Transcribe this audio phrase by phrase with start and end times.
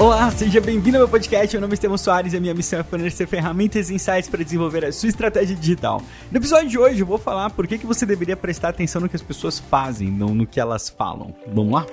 [0.00, 1.56] Olá, seja bem-vindo ao meu podcast.
[1.56, 4.44] Meu nome é Estevão Soares e a minha missão é fornecer ferramentas e insights para
[4.44, 6.00] desenvolver a sua estratégia digital.
[6.30, 9.08] No episódio de hoje eu vou falar por que, que você deveria prestar atenção no
[9.08, 11.34] que as pessoas fazem, não no que elas falam.
[11.52, 11.86] Vamos lá?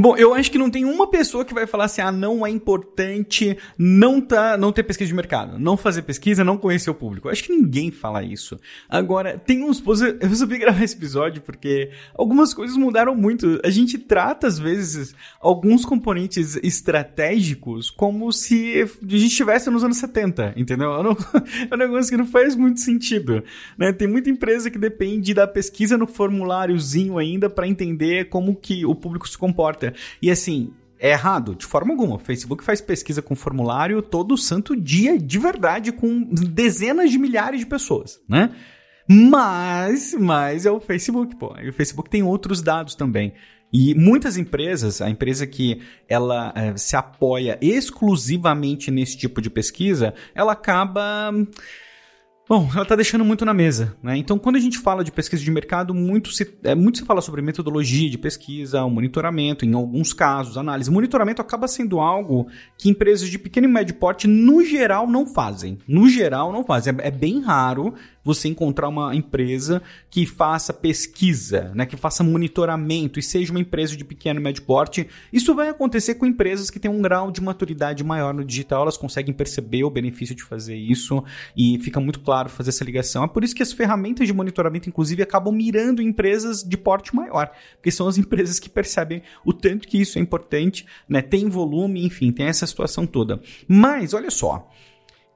[0.00, 2.48] Bom, eu acho que não tem uma pessoa que vai falar assim: ah, não é
[2.48, 7.28] importante não, tá, não ter pesquisa de mercado, não fazer pesquisa, não conhecer o público.
[7.28, 8.58] Eu acho que ninguém fala isso.
[8.88, 9.82] Agora, tem uns.
[10.22, 13.60] Eu resolvi gravar esse episódio porque algumas coisas mudaram muito.
[13.62, 19.98] A gente trata, às vezes, alguns componentes estratégicos como se a gente estivesse nos anos
[19.98, 21.02] 70, entendeu?
[21.02, 21.12] Não,
[21.70, 23.44] é um negócio que não faz muito sentido.
[23.76, 23.92] Né?
[23.92, 28.94] Tem muita empresa que depende da pesquisa no formuláriozinho ainda para entender como que o
[28.94, 29.89] público se comporta.
[30.20, 32.16] E assim, é errado, de forma alguma.
[32.16, 37.60] O Facebook faz pesquisa com formulário todo santo dia, de verdade, com dezenas de milhares
[37.60, 38.54] de pessoas, né?
[39.08, 41.56] Mas, mas é o Facebook, pô.
[41.60, 43.32] E o Facebook tem outros dados também.
[43.72, 50.12] E muitas empresas, a empresa que ela é, se apoia exclusivamente nesse tipo de pesquisa,
[50.34, 51.32] ela acaba
[52.50, 54.16] Bom, ela está deixando muito na mesa, né?
[54.16, 57.20] Então, quando a gente fala de pesquisa de mercado, muito se, é, muito se fala
[57.20, 60.90] sobre metodologia de pesquisa, o monitoramento, em alguns casos, análise.
[60.90, 65.78] Monitoramento acaba sendo algo que empresas de pequeno e médio porte, no geral, não fazem.
[65.86, 66.92] No geral, não fazem.
[66.98, 73.18] É, é bem raro você encontrar uma empresa que faça pesquisa, né, que faça monitoramento
[73.18, 75.08] e seja uma empresa de pequeno e médio porte.
[75.32, 78.96] Isso vai acontecer com empresas que têm um grau de maturidade maior no digital, elas
[78.96, 81.22] conseguem perceber o benefício de fazer isso
[81.56, 83.24] e fica muito claro fazer essa ligação.
[83.24, 87.50] É por isso que as ferramentas de monitoramento, inclusive, acabam mirando empresas de porte maior,
[87.76, 92.04] porque são as empresas que percebem o tanto que isso é importante, né, tem volume,
[92.04, 93.40] enfim, tem essa situação toda.
[93.66, 94.70] Mas, olha só,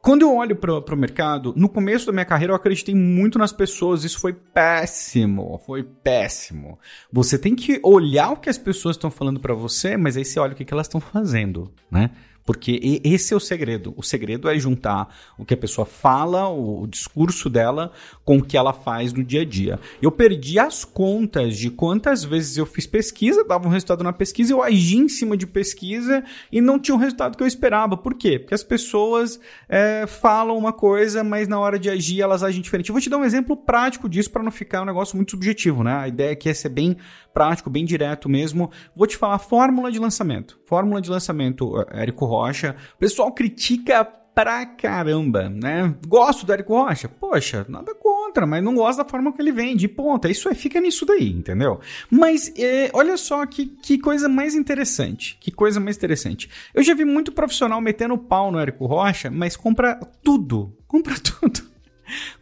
[0.04, 3.54] quando eu olho para o mercado, no começo da minha carreira eu acreditei muito nas
[3.54, 4.04] pessoas.
[4.04, 6.78] Isso foi péssimo, foi péssimo.
[7.10, 10.38] Você tem que olhar o que as pessoas estão falando para você, mas aí você
[10.38, 12.10] olha o que, que elas estão fazendo, né?
[12.44, 13.94] Porque esse é o segredo.
[13.96, 17.90] O segredo é juntar o que a pessoa fala, o, discurso dela,
[18.22, 19.80] com o que ela faz no dia a dia.
[20.02, 24.52] Eu perdi as contas de quantas vezes eu fiz pesquisa, dava um resultado na pesquisa,
[24.52, 26.22] eu agi em cima de pesquisa
[26.52, 27.96] e não tinha o resultado que eu esperava.
[27.96, 28.38] Por quê?
[28.38, 32.90] Porque as pessoas é, falam uma coisa, mas na hora de agir elas agem diferente.
[32.90, 35.82] Eu vou te dar um exemplo prático disso para não ficar um negócio muito subjetivo,
[35.82, 35.94] né?
[35.94, 36.96] A ideia aqui é ser bem
[37.32, 38.70] prático, bem direto mesmo.
[38.94, 40.58] Vou te falar fórmula de lançamento.
[40.66, 42.76] Fórmula de lançamento, Érico Rocha.
[42.94, 45.94] O pessoal critica pra caramba, né?
[46.06, 47.08] Gosto do Érico Rocha?
[47.08, 49.86] Poxa, nada contra, mas não gosto da forma que ele vende.
[49.86, 51.80] Ponta, isso é, fica nisso daí, entendeu?
[52.10, 55.38] Mas é, olha só que, que coisa mais interessante.
[55.40, 56.50] Que coisa mais interessante.
[56.74, 60.76] Eu já vi muito profissional metendo pau no Érico Rocha, mas compra tudo.
[60.88, 61.62] Compra tudo.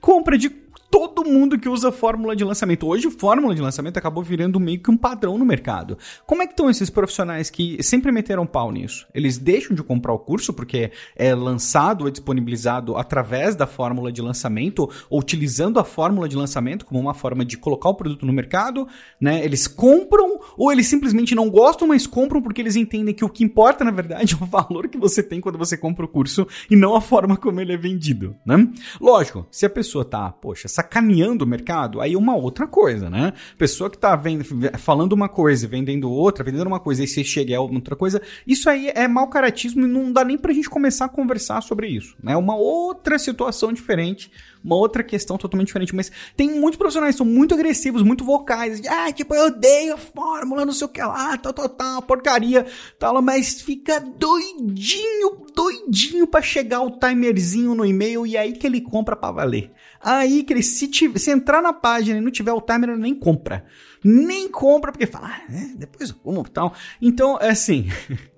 [0.00, 0.61] Compra de
[0.92, 2.86] todo mundo que usa fórmula de lançamento.
[2.86, 5.96] Hoje, fórmula de lançamento acabou virando meio que um padrão no mercado.
[6.26, 9.08] Como é que estão esses profissionais que sempre meteram pau nisso?
[9.14, 14.20] Eles deixam de comprar o curso porque é lançado, é disponibilizado através da fórmula de
[14.20, 18.32] lançamento, ou utilizando a fórmula de lançamento como uma forma de colocar o produto no
[18.32, 18.86] mercado,
[19.18, 19.42] né?
[19.42, 23.42] Eles compram ou eles simplesmente não gostam, mas compram porque eles entendem que o que
[23.42, 26.76] importa, na verdade, é o valor que você tem quando você compra o curso e
[26.76, 28.68] não a forma como ele é vendido, né?
[29.00, 33.32] Lógico, se a pessoa tá, poxa, sacaneando o mercado, aí é uma outra coisa, né?
[33.56, 34.44] Pessoa que tá vendo,
[34.78, 38.68] falando uma coisa, vendendo outra, vendendo uma coisa, e você chega a outra coisa, isso
[38.68, 42.16] aí é mau caratismo e não dá nem pra gente começar a conversar sobre isso,
[42.22, 42.36] né?
[42.36, 44.30] Uma outra situação diferente,
[44.64, 48.80] uma outra questão totalmente diferente, mas tem muitos profissionais que são muito agressivos, muito vocais,
[48.86, 52.66] ah, tipo, eu odeio a fórmula, não sei o que lá, tal, tal, tal, porcaria,
[52.98, 58.80] tal, mas fica doidinho, doidinho para chegar o timerzinho no e-mail e aí que ele
[58.80, 59.70] compra para valer.
[60.00, 62.98] Aí que ele, se, tiver, se entrar na página e não tiver o timer, ele
[62.98, 63.64] nem compra.
[64.04, 66.74] Nem compra, porque fala, ah, é, depois eu como tal.
[67.00, 67.86] Então, é assim.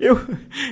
[0.00, 0.18] Eu,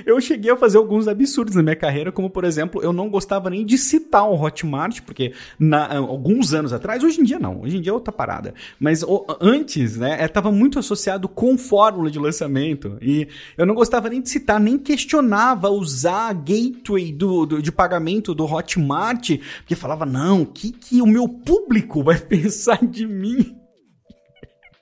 [0.05, 3.49] eu cheguei a fazer alguns absurdos na minha carreira, como por exemplo, eu não gostava
[3.49, 7.77] nem de citar o Hotmart, porque na, alguns anos atrás, hoje em dia não, hoje
[7.77, 12.09] em dia é outra parada, mas o, antes, né, estava é, muito associado com fórmula
[12.09, 13.27] de lançamento, e
[13.57, 18.33] eu não gostava nem de citar, nem questionava usar a gateway do, do, de pagamento
[18.33, 23.66] do Hotmart, porque falava, não, o que, que o meu público vai pensar de mim?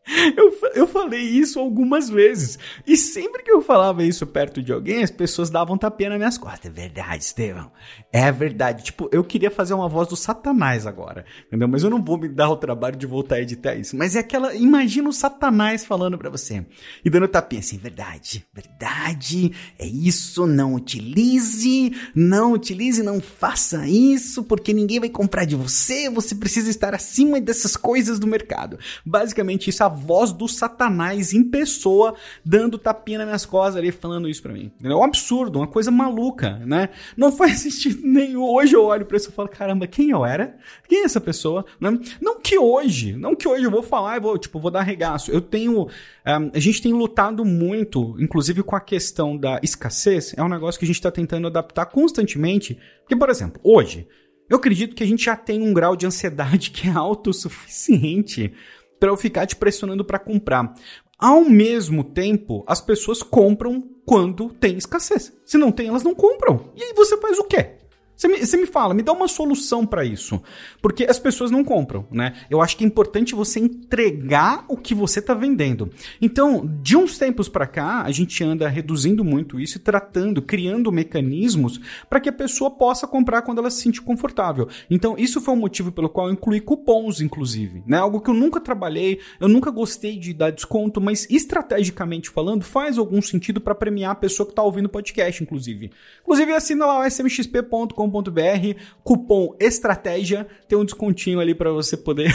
[0.37, 2.59] Eu, eu falei isso algumas vezes.
[2.85, 6.37] E sempre que eu falava isso perto de alguém, as pessoas davam tapinha nas minhas
[6.37, 6.65] costas.
[6.65, 7.71] É verdade, Estevão.
[8.11, 8.83] É verdade.
[8.83, 11.25] Tipo, eu queria fazer uma voz do Satanás agora.
[11.47, 11.67] Entendeu?
[11.67, 13.95] Mas eu não vou me dar o trabalho de voltar a editar isso.
[13.95, 14.53] Mas é aquela.
[14.55, 16.65] Imagina o Satanás falando para você.
[17.03, 19.51] E dando tapinha assim, verdade, verdade.
[19.79, 20.45] É isso.
[20.45, 21.93] Não utilize.
[22.13, 24.43] Não utilize, não faça isso.
[24.43, 26.09] Porque ninguém vai comprar de você.
[26.09, 28.77] Você precisa estar acima dessas coisas do mercado.
[29.05, 32.13] Basicamente, isso a voz do Satanás em pessoa
[32.43, 34.71] dando tapinha nas minhas costas ali, falando isso pra mim.
[34.83, 36.89] É um absurdo, uma coisa maluca, né?
[37.15, 38.43] Não faz sentido nenhum.
[38.43, 40.57] Hoje eu olho pra isso e falo, caramba, quem eu era?
[40.87, 41.65] Quem é essa pessoa?
[41.79, 41.97] Né?
[42.21, 45.31] Não que hoje, não que hoje eu vou falar e vou, tipo, vou dar regaço.
[45.31, 50.43] Eu tenho, um, a gente tem lutado muito, inclusive com a questão da escassez, é
[50.43, 52.77] um negócio que a gente tá tentando adaptar constantemente.
[53.01, 54.07] Porque, por exemplo, hoje,
[54.49, 58.53] eu acredito que a gente já tem um grau de ansiedade que é autossuficiente
[58.99, 60.73] para eu ficar te pressionando para comprar.
[61.17, 65.33] Ao mesmo tempo, as pessoas compram quando tem escassez.
[65.45, 66.71] Se não tem, elas não compram.
[66.75, 67.77] E aí você faz o quê?
[68.15, 70.41] Você me, você me fala, me dá uma solução para isso.
[70.81, 72.33] Porque as pessoas não compram, né?
[72.49, 75.89] Eu acho que é importante você entregar o que você está vendendo.
[76.21, 80.91] Então, de uns tempos para cá, a gente anda reduzindo muito isso e tratando, criando
[80.91, 81.79] mecanismos
[82.09, 84.69] para que a pessoa possa comprar quando ela se sentir confortável.
[84.89, 87.97] Então, isso foi um motivo pelo qual eu incluí cupons, inclusive, né?
[87.97, 92.97] Algo que eu nunca trabalhei, eu nunca gostei de dar desconto, mas estrategicamente falando, faz
[92.97, 95.91] algum sentido para premiar a pessoa que está ouvindo o podcast, inclusive.
[96.21, 102.33] Inclusive, assina lá o smxp.com estratégia.com.br, cupom estratégia, tem um descontinho ali para você poder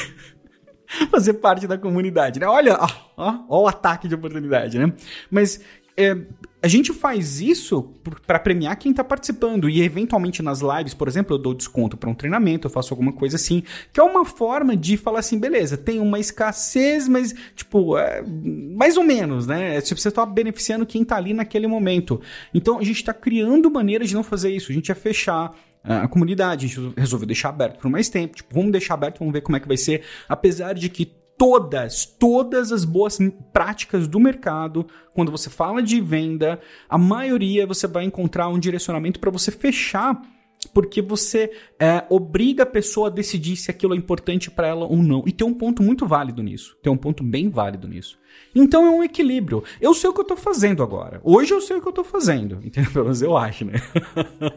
[1.11, 2.47] fazer parte da comunidade, né?
[2.47, 4.93] Olha, ó, ó, ó, o ataque de oportunidade, né?
[5.31, 5.61] Mas
[5.97, 6.17] é,
[6.63, 7.95] a gente faz isso
[8.27, 12.11] para premiar quem está participando e eventualmente nas lives, por exemplo, eu dou desconto para
[12.11, 13.63] um treinamento, eu faço alguma coisa assim,
[13.93, 18.97] que é uma forma de falar assim, beleza, tem uma escassez, mas tipo, é, mais
[18.97, 19.77] ou menos, né?
[19.77, 22.21] É, tipo, você está beneficiando quem está ali naquele momento.
[22.53, 26.07] Então a gente está criando maneiras de não fazer isso, a gente ia fechar a
[26.09, 29.41] comunidade, a gente resolveu deixar aberto por mais tempo, tipo, vamos deixar aberto, vamos ver
[29.41, 33.19] como é que vai ser, apesar de que todas, todas as boas
[33.51, 39.19] práticas do mercado, quando você fala de venda, a maioria você vai encontrar um direcionamento
[39.19, 40.21] para você fechar
[40.69, 44.97] porque você é, obriga a pessoa a decidir se aquilo é importante para ela ou
[44.99, 45.25] não.
[45.27, 46.77] E tem um ponto muito válido nisso.
[46.83, 48.19] Tem um ponto bem válido nisso.
[48.55, 49.65] Então é um equilíbrio.
[49.81, 51.21] Eu sei o que eu tô fazendo agora.
[51.25, 52.61] Hoje eu sei o que eu tô fazendo.
[52.65, 52.93] Entendeu?
[52.93, 53.75] Pelo menos eu acho, né?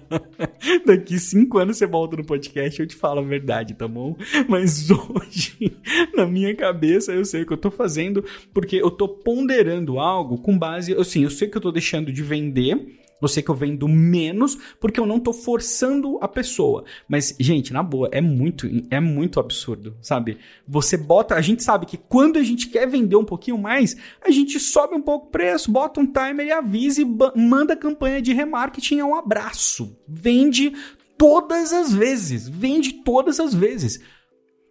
[0.85, 4.15] Daqui cinco anos você volta no podcast e eu te falo a verdade, tá bom?
[4.47, 5.77] Mas hoje,
[6.13, 8.23] na minha cabeça, eu sei o que eu tô fazendo,
[8.53, 10.93] porque eu tô ponderando algo com base.
[10.93, 14.57] Assim, eu sei que eu tô deixando de vender eu sei que eu vendo menos
[14.79, 16.83] porque eu não tô forçando a pessoa.
[17.07, 20.37] Mas, gente, na boa, é muito, é muito absurdo, sabe?
[20.67, 21.35] Você bota.
[21.35, 24.95] A gente sabe que quando a gente quer vender um pouquinho mais, a gente sobe
[24.95, 29.05] um pouco o preço, bota um timer e avisa e manda campanha de remarketing a
[29.05, 29.97] um abraço.
[30.07, 30.73] Vende
[31.17, 32.47] todas as vezes.
[32.47, 33.99] Vende todas as vezes.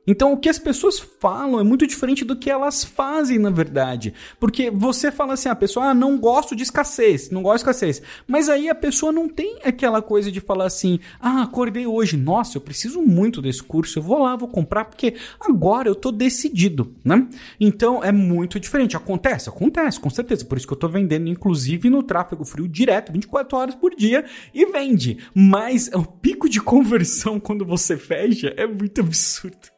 [0.05, 4.13] Então, o que as pessoas falam é muito diferente do que elas fazem, na verdade.
[4.41, 8.03] Porque você fala assim, a pessoa, ah, não gosto de escassez, não gosto de escassez.
[8.27, 12.57] Mas aí a pessoa não tem aquela coisa de falar assim, ah, acordei hoje, nossa,
[12.57, 16.95] eu preciso muito desse curso, eu vou lá, vou comprar, porque agora eu tô decidido,
[17.05, 17.29] né?
[17.61, 18.97] Então, é muito diferente.
[18.97, 19.49] Acontece?
[19.49, 20.45] Acontece, com certeza.
[20.45, 24.25] Por isso que eu tô vendendo, inclusive, no tráfego frio direto, 24 horas por dia,
[24.53, 25.19] e vende.
[25.33, 29.72] Mas o pico de conversão quando você fecha é muito absurdo.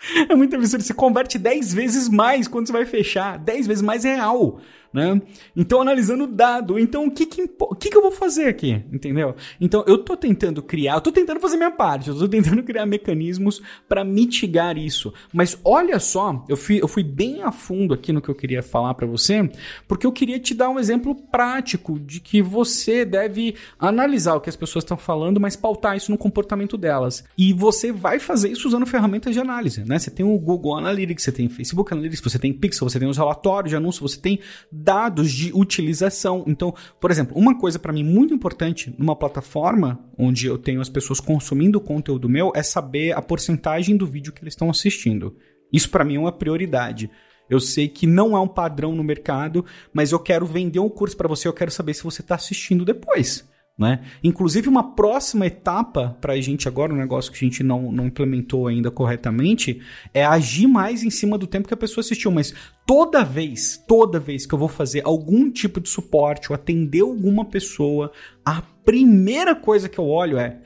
[0.28, 0.82] É muito absurdo.
[0.82, 3.38] Você converte 10 vezes mais quando você vai fechar.
[3.38, 4.60] 10 vezes mais real
[4.92, 5.20] né?
[5.56, 8.84] Então, analisando o dado, então o que que, o que que eu vou fazer aqui,
[8.92, 9.34] entendeu?
[9.60, 12.86] Então, eu tô tentando criar, eu tô tentando fazer minha parte, eu tô tentando criar
[12.86, 15.12] mecanismos para mitigar isso.
[15.32, 18.62] Mas olha só, eu fui, eu fui bem a fundo aqui no que eu queria
[18.62, 19.48] falar para você,
[19.86, 24.50] porque eu queria te dar um exemplo prático de que você deve analisar o que
[24.50, 27.24] as pessoas estão falando, mas pautar isso no comportamento delas.
[27.36, 29.98] E você vai fazer isso usando ferramentas de análise, né?
[29.98, 33.08] Você tem o Google Analytics, você tem o Facebook Analytics, você tem Pixel, você tem
[33.08, 34.40] os relatórios de anúncio, você tem
[34.82, 36.44] dados de utilização.
[36.46, 40.88] Então, por exemplo, uma coisa para mim muito importante numa plataforma onde eu tenho as
[40.88, 45.36] pessoas consumindo o conteúdo meu é saber a porcentagem do vídeo que eles estão assistindo.
[45.72, 47.10] Isso para mim é uma prioridade.
[47.48, 51.16] Eu sei que não é um padrão no mercado, mas eu quero vender um curso
[51.16, 53.48] para você, eu quero saber se você está assistindo depois.
[53.80, 54.00] Né?
[54.22, 58.04] Inclusive, uma próxima etapa para a gente agora, um negócio que a gente não, não
[58.04, 59.80] implementou ainda corretamente,
[60.12, 62.30] é agir mais em cima do tempo que a pessoa assistiu.
[62.30, 62.52] Mas
[62.86, 67.46] toda vez, toda vez que eu vou fazer algum tipo de suporte ou atender alguma
[67.46, 68.12] pessoa,
[68.44, 70.58] a primeira coisa que eu olho é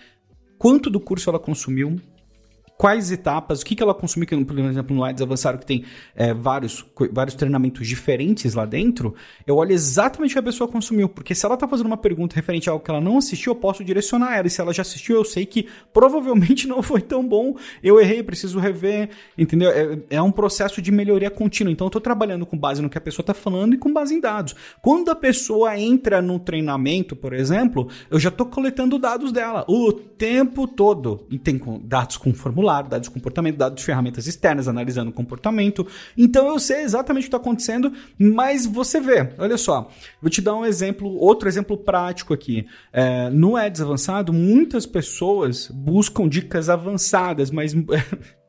[0.59, 2.01] quanto do curso ela consumiu,
[2.85, 5.87] quais etapas, o que, que ela consumiu, que, por exemplo, no Ads Avançado, que tem
[6.15, 9.15] é, vários, vários treinamentos diferentes lá dentro,
[9.47, 11.09] eu olho exatamente o que a pessoa consumiu.
[11.09, 13.57] Porque se ela tá fazendo uma pergunta referente a algo que ela não assistiu, eu
[13.57, 14.49] posso direcionar ela.
[14.49, 18.23] E se ela já assistiu, eu sei que provavelmente não foi tão bom, eu errei,
[18.23, 19.71] preciso rever, entendeu?
[19.71, 21.73] É, é um processo de melhoria contínua.
[21.73, 24.15] Então, eu tô trabalhando com base no que a pessoa tá falando e com base
[24.15, 24.55] em dados.
[24.83, 29.91] Quando a pessoa entra no treinamento, por exemplo, eu já tô coletando dados dela o
[29.91, 31.25] tempo todo.
[31.31, 35.87] E tem dados com formulário, dados de comportamento, dados de ferramentas externas, analisando o comportamento.
[36.17, 39.91] Então eu sei exatamente o que está acontecendo, mas você vê, olha só,
[40.21, 42.67] vou te dar um exemplo, outro exemplo prático aqui.
[42.93, 47.75] É, no Ads avançado, muitas pessoas buscam dicas avançadas, mas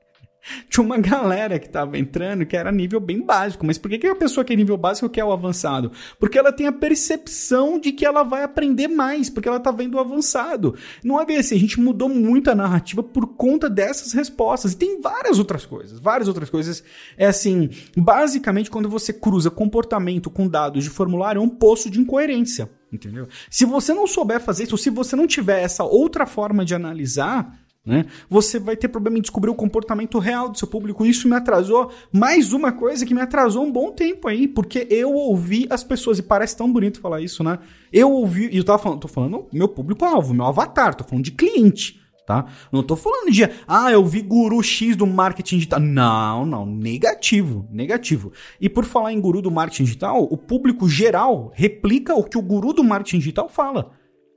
[0.69, 3.65] Tinha uma galera que estava entrando que era nível bem básico.
[3.65, 5.91] Mas por que, que a pessoa que é nível básico quer o avançado?
[6.19, 9.95] Porque ela tem a percepção de que ela vai aprender mais, porque ela está vendo
[9.95, 10.75] o avançado.
[11.03, 14.73] Não é bem assim, a gente mudou muito a narrativa por conta dessas respostas.
[14.73, 16.83] E tem várias outras coisas, várias outras coisas.
[17.17, 21.99] É assim, basicamente quando você cruza comportamento com dados de formulário, é um poço de
[21.99, 22.69] incoerência.
[22.91, 23.27] Entendeu?
[23.49, 26.73] Se você não souber fazer isso, ou se você não tiver essa outra forma de
[26.73, 28.05] analisar, né?
[28.29, 31.05] Você vai ter problema em descobrir o comportamento real do seu público.
[31.05, 31.91] Isso me atrasou.
[32.11, 36.17] Mais uma coisa que me atrasou um bom tempo aí, porque eu ouvi as pessoas,
[36.17, 37.59] e parece tão bonito falar isso, né?
[37.93, 41.31] Eu ouvi, e eu tava falando, tô falando meu público-alvo, meu avatar, tô falando de
[41.31, 42.01] cliente.
[42.25, 42.45] Tá?
[42.71, 45.79] Não tô falando de, ah, eu vi guru X do marketing digital.
[45.79, 48.31] Não, não, negativo, negativo.
[48.59, 52.41] E por falar em guru do marketing digital, o público geral replica o que o
[52.41, 53.91] guru do marketing digital fala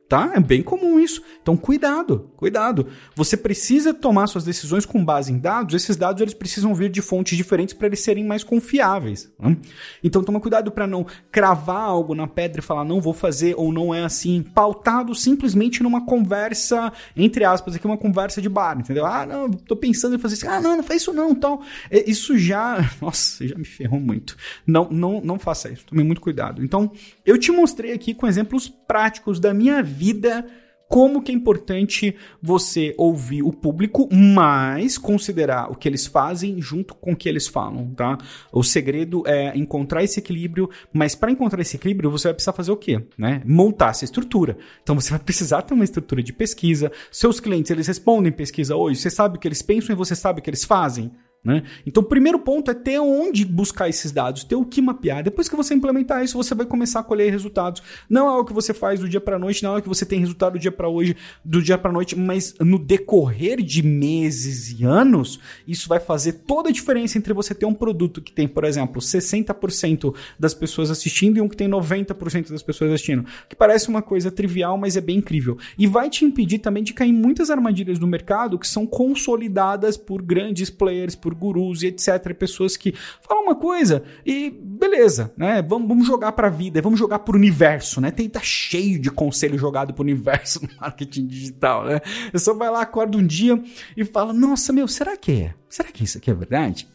[0.08, 0.32] tá?
[0.34, 1.22] É bem comum isso.
[1.42, 2.86] Então, cuidado, cuidado.
[3.14, 5.74] Você precisa tomar suas decisões com base em dados.
[5.74, 9.30] Esses dados eles precisam vir de fontes diferentes para eles serem mais confiáveis.
[9.38, 9.56] Né?
[10.02, 13.72] Então, toma cuidado para não cravar algo na pedra e falar não vou fazer ou
[13.72, 19.04] não é assim, pautado simplesmente numa conversa entre aspas aqui uma conversa de bar, entendeu?
[19.04, 20.48] Ah, não, tô pensando em fazer isso.
[20.48, 21.62] Ah, não, não faz isso não, tal.
[21.90, 24.36] É, isso já, nossa, já me ferrou muito.
[24.66, 25.84] Não, não, não faça isso.
[25.84, 26.64] Tome muito cuidado.
[26.64, 26.90] Então,
[27.26, 30.44] eu te mostrei aqui com exemplos práticos da minha vida vida
[30.88, 36.94] como que é importante você ouvir o público, mas considerar o que eles fazem junto
[36.94, 38.16] com o que eles falam, tá?
[38.50, 42.72] O segredo é encontrar esse equilíbrio, mas para encontrar esse equilíbrio, você vai precisar fazer
[42.72, 43.04] o quê?
[43.18, 43.42] Né?
[43.44, 44.56] Montar essa estrutura.
[44.82, 46.90] Então você vai precisar ter uma estrutura de pesquisa.
[47.10, 50.40] Seus clientes, eles respondem pesquisa hoje, você sabe o que eles pensam e você sabe
[50.40, 51.12] o que eles fazem.
[51.44, 51.62] Né?
[51.86, 55.22] Então, o primeiro ponto é ter onde buscar esses dados, ter o que mapear.
[55.22, 57.82] Depois que você implementar isso, você vai começar a colher resultados.
[58.10, 60.04] Não é o que você faz do dia para noite, não é o que você
[60.04, 64.78] tem resultado do dia para hoje, do dia para noite, mas no decorrer de meses
[64.78, 68.48] e anos, isso vai fazer toda a diferença entre você ter um produto que tem,
[68.48, 73.56] por exemplo, 60% das pessoas assistindo e um que tem 90% das pessoas assistindo, que
[73.56, 75.56] parece uma coisa trivial, mas é bem incrível.
[75.78, 79.96] E vai te impedir também de cair em muitas armadilhas no mercado que são consolidadas
[79.96, 82.34] por grandes players, por por gurus e etc.
[82.34, 85.60] Pessoas que falam uma coisa e beleza, né?
[85.62, 88.10] Vamos, vamos jogar pra vida, vamos jogar pro universo, né?
[88.10, 92.00] Tem, tá cheio de conselho jogado pro universo no marketing digital, né?
[92.32, 93.62] Você só vai lá, acorda um dia
[93.96, 95.54] e fala: Nossa, meu, será que é?
[95.68, 96.88] Será que isso aqui é verdade?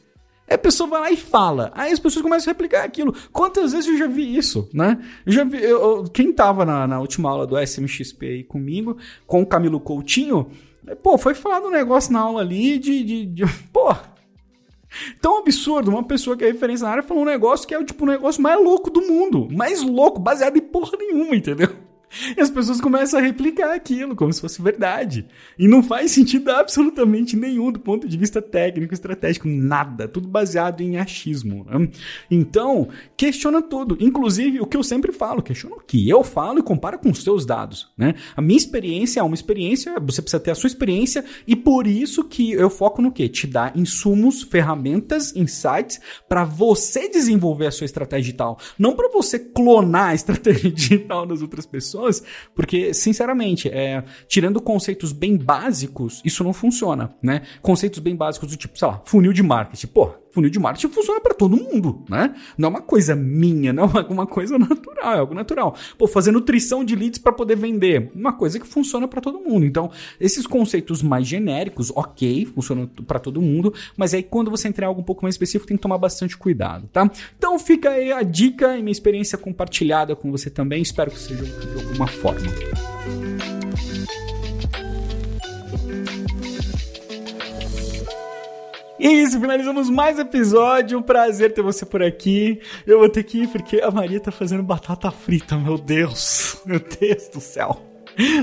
[0.48, 1.72] Aí a pessoa vai lá e fala.
[1.74, 3.16] Aí as pessoas começam a replicar aquilo.
[3.32, 5.00] Quantas vezes eu já vi isso, né?
[5.26, 5.64] Eu já vi.
[5.64, 10.52] Eu, quem tava na, na última aula do SMXP aí comigo, com o Camilo Coutinho,
[11.02, 13.04] pô, foi falado um negócio na aula ali de.
[13.04, 13.96] de, de pô,
[15.22, 18.04] Tão absurdo, uma pessoa que é referência na área falou um negócio que é tipo
[18.04, 19.48] o negócio mais louco do mundo.
[19.52, 21.70] Mais louco, baseado em porra nenhuma, entendeu?
[22.38, 25.26] E as pessoas começam a replicar aquilo como se fosse verdade.
[25.58, 30.08] E não faz sentido absolutamente nenhum do ponto de vista técnico, estratégico, nada.
[30.08, 31.66] Tudo baseado em achismo.
[31.70, 31.90] Né?
[32.30, 33.98] Então, questiona tudo.
[34.00, 37.24] Inclusive, o que eu sempre falo, questiona o que eu falo e compara com os
[37.24, 37.92] seus dados.
[37.98, 38.16] Né?
[38.36, 42.24] A minha experiência é uma experiência, você precisa ter a sua experiência, e por isso
[42.24, 43.28] que eu foco no quê?
[43.28, 48.58] Te dar insumos, ferramentas, insights para você desenvolver a sua estratégia digital.
[48.78, 54.62] Não para você clonar a estratégia digital das outras pessoas pessoas, porque, sinceramente, é, tirando
[54.62, 57.44] conceitos bem básicos, isso não funciona, né?
[57.62, 59.88] Conceitos bem básicos do tipo, sei lá, funil de marketing.
[59.88, 62.36] Pô, funil de marketing funciona para todo mundo, né?
[62.58, 65.76] Não é uma coisa minha, não é uma coisa natural, é algo natural.
[65.98, 69.66] Pô, fazer nutrição de leads para poder vender, uma coisa que funciona para todo mundo.
[69.66, 74.86] Então, esses conceitos mais genéricos, ok, funcionam para todo mundo, mas aí quando você entrar
[74.86, 77.10] em algo um pouco mais específico, tem que tomar bastante cuidado, tá?
[77.38, 80.82] Então, fica aí a dica e minha experiência compartilhada com você também.
[80.82, 82.42] Espero que seja de alguma forma.
[89.04, 90.98] E é isso, finalizamos mais episódio.
[90.98, 92.62] Um prazer ter você por aqui.
[92.88, 96.62] Eu vou ter que ir porque a Maria tá fazendo batata frita, meu Deus.
[96.66, 97.86] Meu Deus do céu.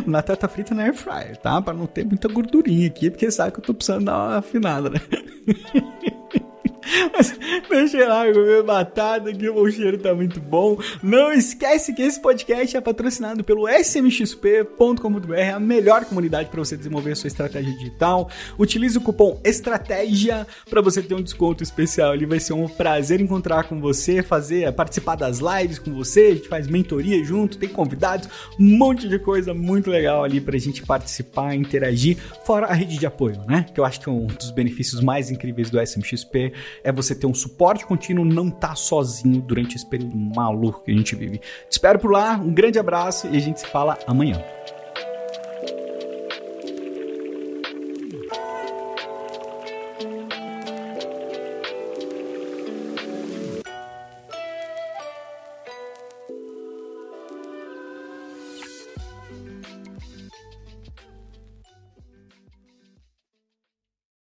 [0.07, 1.63] Batata frita na air fryer, tá?
[1.63, 4.91] Pra não ter muita gordurinha aqui, porque sabe que eu tô precisando dar uma afinada,
[4.91, 5.01] né?
[7.69, 10.79] Deixa lá comer batata, que o cheiro tá muito bom.
[11.03, 17.13] Não esquece que esse podcast é patrocinado pelo smxp.com.br, a melhor comunidade para você desenvolver
[17.13, 18.31] a sua estratégia digital.
[18.59, 22.13] Utilize o cupom ESTRATÉGIA para você ter um desconto especial.
[22.13, 26.27] Ali vai ser um prazer encontrar com você, fazer participar das lives com você.
[26.27, 30.57] A gente faz mentoria junto, tem convidados, um monte de coisa muito legal ali pra
[30.59, 33.67] gente participar, interagir, fora a rede de apoio, né?
[33.73, 37.27] Que eu acho que é um dos benefícios mais incríveis do SMXP é você ter
[37.27, 41.39] um suporte contínuo, não tá sozinho durante esse período maluco que a gente vive.
[41.39, 44.43] Te espero por lá, um grande abraço e a gente se fala amanhã.